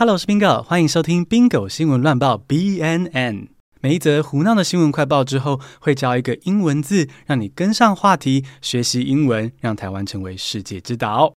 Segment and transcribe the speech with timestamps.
[0.00, 3.48] Hello，我是 Bingo，欢迎收听 Bingo 新闻乱报 BNN。
[3.80, 11.34] 每一则胡闹的新闻快报之后，会教一个英文字，让你跟上话题，学习英文，让台湾成为世界之岛。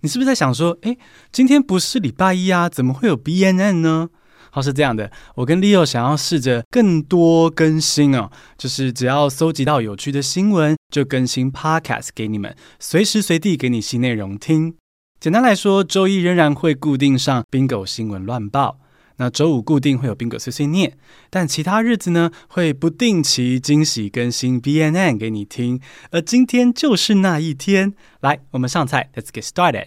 [0.00, 0.96] 你是不是在想说，诶，
[1.30, 4.08] 今天不是礼拜一啊，怎么会有 BNN 呢？
[4.50, 14.76] 好，是这样的，我跟 Leo 想要试着更多更新哦，就是只要搜集到有趣的新闻，就更新 Podcast 给你们，随时随地给你新内容听。
[15.20, 18.78] 简单来说，周一仍然会固定上 Bingo 新闻乱报，
[19.16, 20.96] 那周五固定会有 Bingo 碎碎念，
[21.28, 25.80] 但其他日子呢，会不定期惊喜更新 BNN 给你听。
[26.12, 29.86] 而今天就是那一天，来，我们上菜，Let's get started。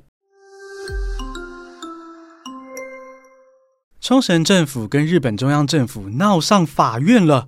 [4.02, 7.48] 冲绳政府跟日本中央政府闹上法院了，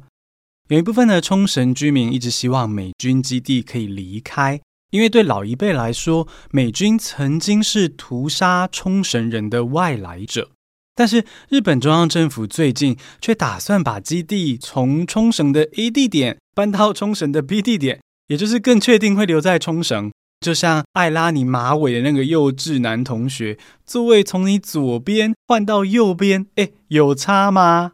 [0.70, 4.62] 有一部分的冲绳居民一直希望美军基地可以离开。
[4.94, 10.52] 因为对老一辈来说，美军曾经是屠杀冲绳人的外来者，
[10.94, 20.12] 但是日本中央政府最近却打算把基地从冲绳的 A 地点搬到冲绳的 B 地点，也就是更确定会留在冲绳。
[20.42, 23.58] 就像爱拉你马尾的那个幼稚男同学，
[23.88, 27.94] 座位从你左边换到右边，哎，有差吗？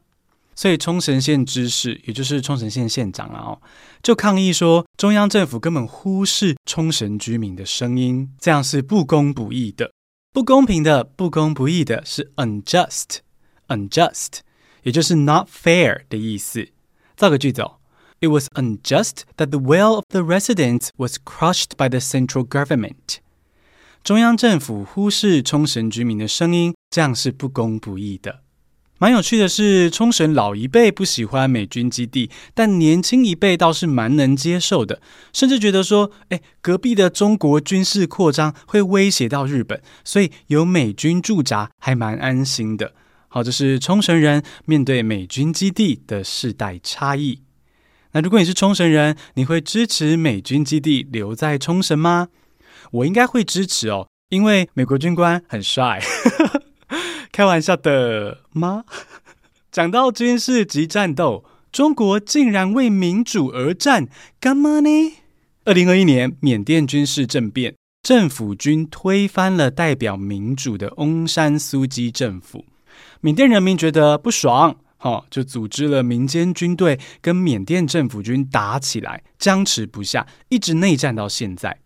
[0.53, 3.61] 所以冲绳县知事，也就是冲绳县县长啊，哦，
[4.01, 9.91] 就抗议说，中央政府根本忽视冲绳居民的声音，这样是不公不义的，
[10.33, 14.39] 不公平的，不公不义的，是 unjust，unjust，
[14.83, 16.69] 也就是 not fair 的意思。
[17.17, 17.79] 造个句子哦
[18.21, 23.17] ，It was unjust that the will of the residents was crushed by the central government。
[24.01, 28.43] 中央政府忽视冲绳居民的声音，这样是不公不义的。
[29.01, 42.93] 蛮有趣的是，冲绳老一辈不喜欢美军基地，但年轻一辈倒是蛮能接受的，甚至觉得说，哎，隔壁的中国军事扩张会威胁到日本，所以有美军驻扎还蛮安心的。
[43.29, 47.43] 好，这是冲绳人面对美军基地的世代差异。
[48.11, 52.27] 那如果你是冲绳人，你会支持美军基地留在冲绳吗？
[52.91, 56.01] 我应该会支持哦，因为美国军官很帅。
[57.31, 58.83] 开玩笑的吗？
[59.71, 64.07] 讲到军事及战斗，中国竟然为民主而战，
[64.39, 64.89] 干嘛呢？
[65.65, 72.65] 二零二一年缅甸军事政变，政府军推翻了代表民主的翁山苏姬政府，
[73.21, 81.79] 缅甸人民觉得不爽，好，就组织了民间军队跟缅甸政府军打起来，僵持不下，一直内战到现在。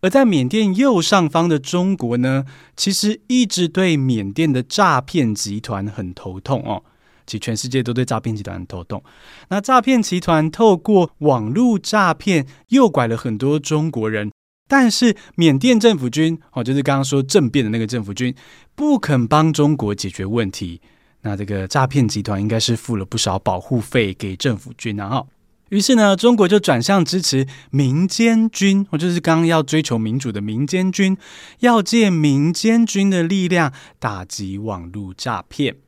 [0.00, 2.44] 而在缅甸右上方的中国呢，
[2.76, 6.82] 其实一直对缅甸的诈骗集团很头痛哦。
[7.26, 9.02] 其实全世界都对诈骗集团很头痛。
[9.48, 14.30] 那诈骗集团透过网络诈骗诱拐了很多中国人，
[14.68, 18.32] 但是缅甸政府军哦，就是刚刚说政变的那个政府军，
[18.76, 20.80] 不肯帮中国解决问题。
[21.22, 25.24] 那这个诈骗集团应该是付了不少保护费给政府军啊。
[25.70, 31.16] 于是呢，中国就转向支持民间军，我就是刚刚要追求民主的民间军，
[31.58, 35.78] 要借民间军的力量打击网络诈骗。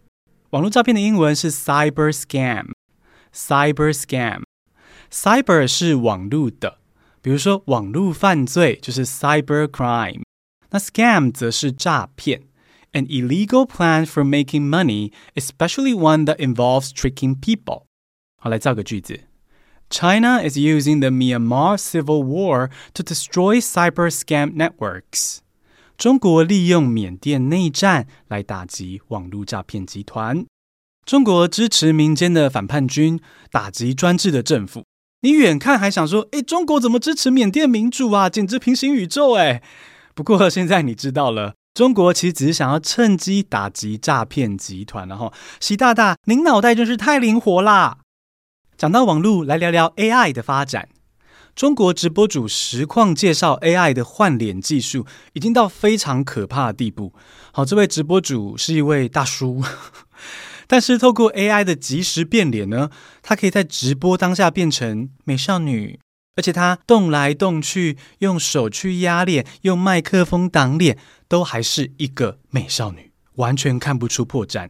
[0.51, 6.79] 网络诈骗的英文是 cyber scam，cyber scam，cyber 是网络的，
[7.23, 10.23] 比如说网络犯罪就是 cyber crime，
[10.71, 12.43] 那 scam 则是诈骗
[12.95, 17.85] ，an illegal plan for making money，especially one that involves tricking people。
[18.41, 19.28] 好，来造个句子。
[19.91, 25.39] China is using the Myanmar civil war to destroy cyber scam networks.
[25.97, 30.45] 中国利用缅甸内战来打击网络诈骗集团。
[31.05, 33.19] 中国支持民间的反叛军，
[33.51, 34.85] 打击专制的政府。
[35.23, 38.29] 你远看还想说，诶，中国怎么支持缅甸民主啊？
[38.29, 39.63] 简直平行宇宙诶。
[40.15, 45.09] 不过现在你知道了，中国其实只是想要趁机打击诈骗集团。
[45.09, 47.99] 然后，习大大，您脑袋真是太灵活啦！
[48.79, 50.89] 讲到网络，来聊聊 AI 的发展。
[51.57, 57.13] 中国直播主实况介绍 AI 的换脸技术，已经到非常可怕的地步。
[57.51, 59.65] 好，这位直播主是一位大叔，
[60.69, 62.91] 但是透过 AI 的即时变脸呢，
[63.21, 65.99] 他可以在直播当下变成美少女，
[66.37, 70.97] 而且他动来动去，用手去压脸，用麦克风挡脸，
[71.27, 74.69] 都还是一个美少女，完全看不出破绽。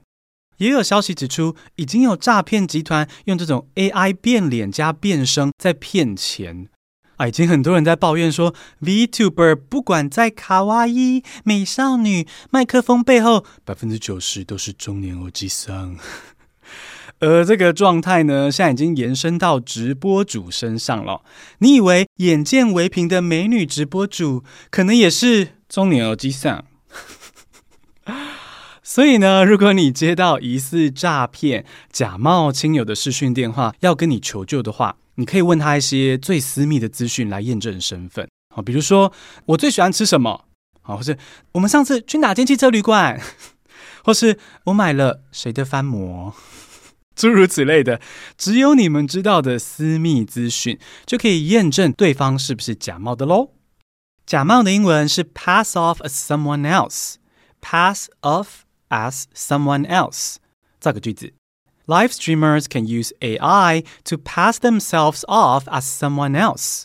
[0.58, 6.69] 也有消息指出，已经有诈骗集团用这种 AI 变脸加变声在骗钱
[7.16, 7.26] 啊！
[7.26, 15.96] 已经很多人在抱怨说，VTuber 不管在卡哇伊、美少女、麦克风背后，百分之九十都是中年欧吉桑。
[17.20, 21.22] 而这个状态呢，现在已经延伸到直播主身上了。
[21.58, 26.64] 你以为眼见为凭的美女直播主，可能也是中年欧吉桑？
[28.88, 38.26] 所以呢，如果你接到疑似诈骗、假冒亲友的视讯电话，要跟你求救的话，你可以问他一些最私密的资讯来验证身份。
[38.55, 39.12] 好，比如说
[39.44, 40.46] 我最喜欢吃什么？
[40.81, 41.19] 好，或是
[41.52, 43.20] 我们上次去哪间汽车旅馆？
[44.02, 46.35] 或是我买了谁的翻模？
[47.14, 48.00] 诸如此类的，
[48.38, 53.50] 只有你们知道的私密资讯，就可以验证对方是不是假冒的喽。
[54.25, 58.46] 假冒的英文是 pass off as someone else，pass off。
[58.88, 60.37] As someone else，
[60.81, 61.32] 造个句子
[61.87, 66.85] ：Live streamers can use AI to pass themselves off as someone else。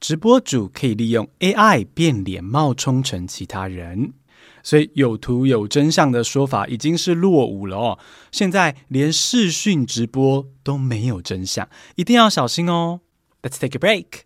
[0.00, 4.14] 直播主可以利用 AI 变脸冒充成其他人，
[4.64, 7.98] 所以有图有真相的说法已经是落伍了哦。
[8.32, 13.00] 现在连视讯直播都没有真相，一定要小心哦。
[13.42, 14.22] Let's take a break。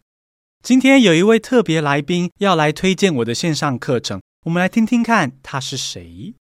[0.62, 6.34] 今天有一位特别来宾要来推荐我的线上课程，我们来听听看他是谁。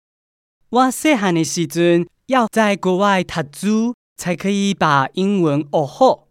[0.74, 6.30] 我细汉的时阵，要在国外读书才可以把英文学好。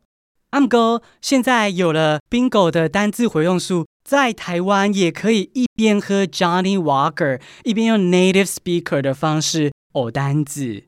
[0.51, 10.87] 阿姆哥，现在有了 Bingo 的单字回用术，在台湾也可以一边喝 Johnny Walker，一边用 Native Speaker 的方式学单字。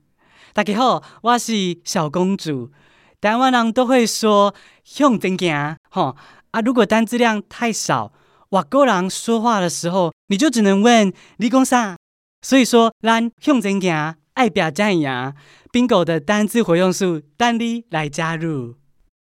[0.52, 2.72] 大家好，我是小公主。
[3.20, 4.52] 台湾人都会说
[4.82, 6.16] 向前行，吼
[6.50, 6.60] 啊！
[6.60, 8.12] 如果单字量太少，
[8.48, 11.94] 外国人说话的时候，你就只能问你讲啥。
[12.44, 15.34] 所以说，咱向前行，爱表赞扬。
[15.72, 18.74] Bingo 的单字活用术，等你来加入。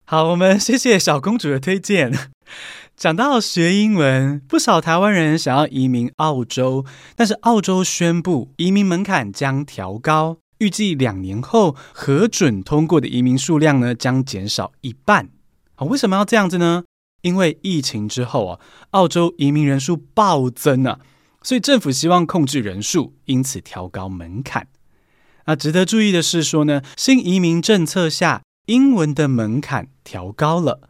[0.07, 2.11] 好，我们谢谢小公主的推荐。
[2.97, 15.29] 讲到学英文，不少台湾人想要移民澳洲，但是澳洲宣布移民门槛将调高，预计两年后核准通过的移民数量呢将减少一半。
[15.75, 16.85] 啊，为什么要这样子呢？
[17.21, 18.61] 因为疫情之后啊，
[18.93, 21.01] 澳洲移民人数暴增啊。
[21.45, 24.67] 所以政府希望控制人数，因此调高门槛。
[25.45, 30.89] 那值得注意的是说呢，新移民政策下，英文的门槛调高了。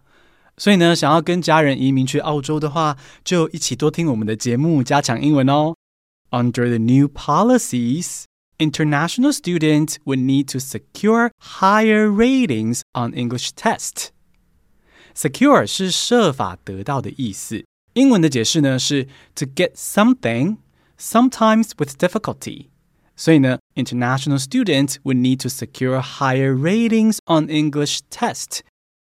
[0.57, 5.75] 所以呢，想要跟家人移民去澳洲的话，就一起多听我们的节目，加强英文哦。
[6.31, 8.23] Under the new policies,
[8.59, 14.11] international students would need to secure higher ratings on English test.
[15.17, 17.65] Secure 是设法得到的意思。
[17.95, 20.59] 英文的解释呢是 to get something,
[20.99, 22.67] sometimes with difficulty。
[23.17, 28.61] 所以呢，international students would need to secure higher ratings on English test。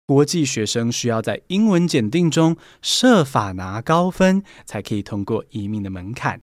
[0.07, 6.41] 国际学生需要在英文检定中设法拿高分，才可以通过移民的门槛。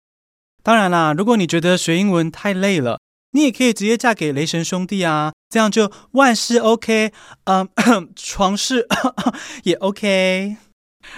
[0.63, 3.01] 当然啦，如果你觉得学英文太累了，
[3.33, 7.13] 你也可以直接嫁给雷神兄弟啊，这样就万事 OK，
[7.45, 7.69] 嗯，
[8.15, 8.87] 床事
[9.65, 10.57] 也 OK。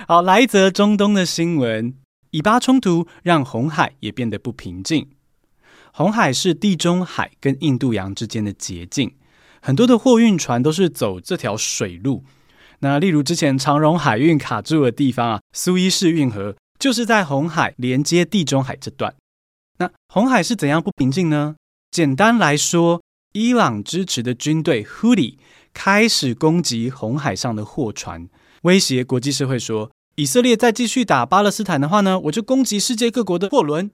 [0.07, 1.95] 好，来一则中东的新闻：
[2.31, 5.09] 以巴冲突让红海也变得不平静。
[5.93, 9.13] 红海是地中海跟印度洋之间的捷径，
[9.61, 12.25] 很多的货运船都是走这条水路。
[12.79, 19.15] 那例如之前长荣海运卡住的地方啊，苏伊士运河就是在红海连接地中海这段。
[19.79, 21.57] 那红海是怎样不平静呢？
[21.91, 23.03] 简单来说，
[23.33, 25.37] 伊朗支持的军队 Houthi
[25.73, 28.29] 开始攻击红海上的货船。
[28.63, 33.91] 威胁国际社会说，以色列再继续打巴勒斯坦的话呢，我就攻击世界各国的货轮。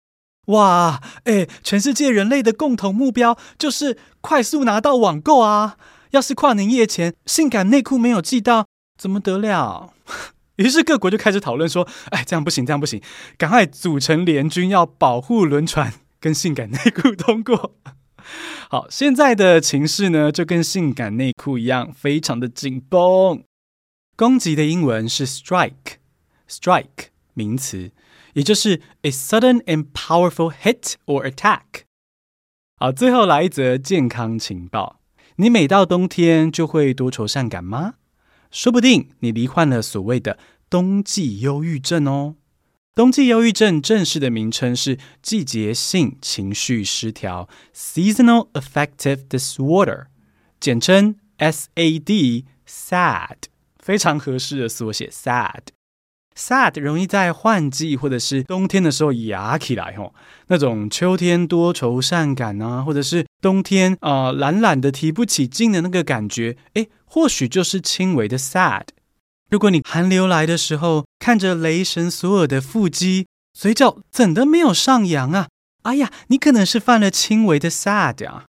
[0.46, 5.76] 哇，哎，全世界人类的共同目标就是快速拿到网购啊！
[6.10, 9.92] 要是跨年夜前性感内裤没有寄到，怎么得了？
[10.56, 13.02] 于是各国就开始讨论说，哎，这样不行，这样不行，
[13.36, 17.74] 赶快组成联军，要保护轮船跟性感内裤通过。
[18.68, 23.44] 好，现在的情势呢，就跟性感内裤一样，非常的紧绷。
[24.16, 27.92] 攻击的英文是 strike，strike 名词，
[28.34, 31.84] 也就是 a sudden and powerful hit or attack。
[32.78, 35.00] 好，最后来一则健康情报：
[35.36, 37.94] 你每到冬天就会多愁善感吗？
[38.50, 42.34] 说不定你罹患了所谓的冬季忧郁症哦。
[42.96, 50.06] 冬季忧郁症正式的名称是季节性情绪失调 （seasonal affective disorder），
[50.58, 53.36] 简称 SAD，SAD。
[53.78, 60.14] 非常合适的缩写，sad，sad 容易在换季或者是冬天的时候压起来吼，
[60.46, 68.84] 那种秋天多愁善感啊，或者是冬天啊、呃、懒懒的提不起劲的那个感觉，诶，或许就是轻微的 sad。
[69.48, 75.48] 如果你寒流来的时候，看着雷神索尔的腹肌，嘴角怎的没有上扬啊？
[75.82, 78.46] 哎呀，你可能是犯了轻微的 sad 啊。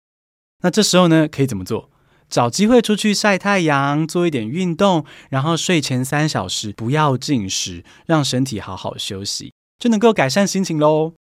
[0.62, 1.90] 那这时候呢，可以怎么做？
[2.30, 11.12] 找机会出去晒太阳，做一点运动，然后睡前三小时不要进食，让身体好好休息，就能够改善心情喽。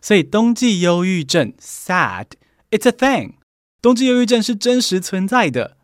[0.00, 3.34] 所以冬季忧郁症 sad，it's a thing。
[3.82, 5.75] 冬季忧郁症是真实存在的。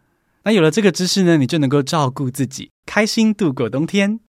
[0.45, 4.21] 那有了这个知识呢，你就能够照顾自己，开心度过冬天。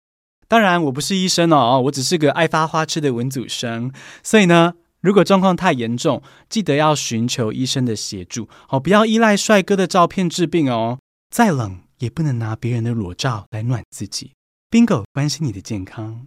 [0.46, 3.90] 当然，我不是医生哦，我只是个爱发花痴的文组生。
[4.22, 10.98] 所以呢，如果状况太严重，记得要寻求医生的协助，好，不要依赖帅哥的照片治病哦。
[11.30, 14.32] 再冷也不能拿别人的裸照来暖自己。
[14.70, 16.26] Bingo，关心你的健康。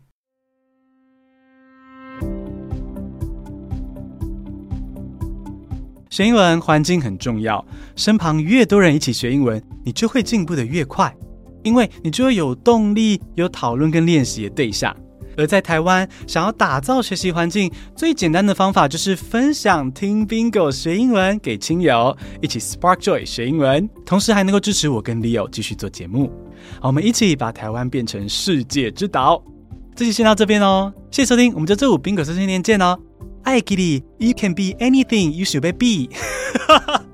[6.15, 7.61] 学英文环境很重要，
[7.97, 11.13] 身旁越多人一起学英文，你就会进步得越快，
[11.61, 14.95] 因为你就会有动力、有讨论跟练习的对象。
[15.35, 26.31] 而在台湾，想要打造学习环境，最简单的方法就是分享听 Bingo 学英文给亲友，一起 Spark Joy 学英文，同时还能够支持我跟 Leo 继续做节目。
[26.79, 29.43] 好，我们一起把台湾变成世界之岛。
[29.93, 32.97] 这期先到这边哦，谢谢收听，我们就周五 Bingo 说新年见哦。
[33.44, 36.10] 爱给你，You can be anything you should be。